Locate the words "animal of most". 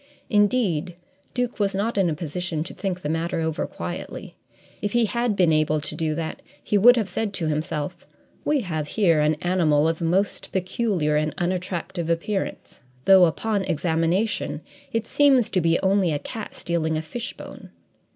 9.43-10.51